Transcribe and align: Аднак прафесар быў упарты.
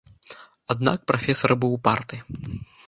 Аднак 0.75 0.97
прафесар 1.11 1.57
быў 1.63 1.71
упарты. 1.81 2.15